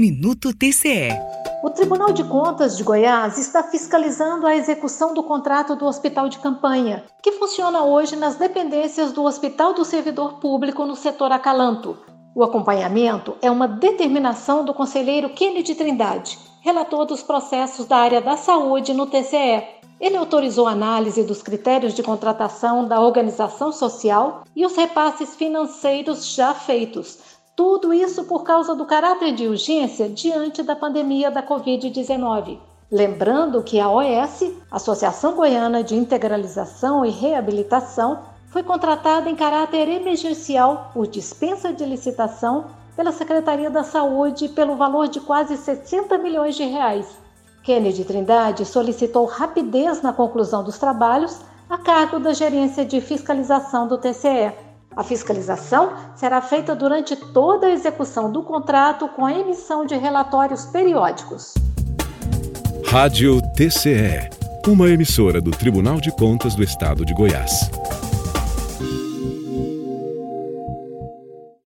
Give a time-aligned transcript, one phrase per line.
[0.00, 1.10] Minuto TCE.
[1.62, 6.38] O Tribunal de Contas de Goiás está fiscalizando a execução do contrato do Hospital de
[6.38, 11.98] Campanha, que funciona hoje nas dependências do Hospital do Servidor Público no setor Acalanto.
[12.34, 18.38] O acompanhamento é uma determinação do conselheiro Kennedy Trindade, relator dos processos da área da
[18.38, 19.64] saúde no TCE.
[20.00, 26.32] Ele autorizou a análise dos critérios de contratação da organização social e os repasses financeiros
[26.32, 27.18] já feitos,
[27.56, 32.58] tudo isso por causa do caráter de urgência diante da pandemia da Covid-19.
[32.90, 40.90] Lembrando que a OS, Associação Goiana de Integralização e Reabilitação, foi contratada em caráter emergencial
[40.92, 42.64] por dispensa de licitação
[42.96, 47.06] pela Secretaria da Saúde pelo valor de quase 60 milhões de reais.
[47.62, 53.96] Kennedy Trindade solicitou rapidez na conclusão dos trabalhos a cargo da gerência de fiscalização do
[53.96, 54.52] TCE.
[54.96, 60.64] A fiscalização será feita durante toda a execução do contrato com a emissão de relatórios
[60.66, 61.54] periódicos.
[62.86, 64.28] Rádio TCE,
[64.66, 67.70] uma emissora do Tribunal de Contas do Estado de Goiás.